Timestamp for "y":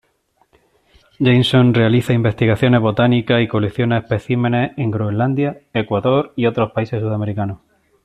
3.39-3.47, 6.35-6.47